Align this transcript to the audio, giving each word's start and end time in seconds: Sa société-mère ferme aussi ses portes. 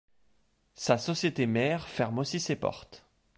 Sa 0.73 0.97
société-mère 0.97 1.87
ferme 1.87 2.17
aussi 2.17 2.39
ses 2.39 2.55
portes. 2.55 3.05